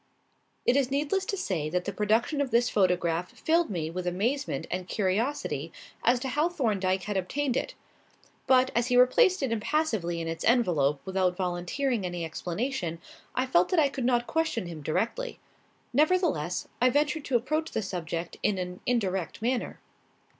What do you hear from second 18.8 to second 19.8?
indirect manner.